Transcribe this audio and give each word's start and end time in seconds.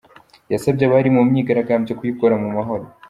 Yasabye 0.51 0.83
abari 0.85 1.09
mu 1.15 1.21
myigaragambyo 1.29 1.93
kuyikora 1.99 2.35
mu 2.43 2.49
mahoro. 2.55 2.85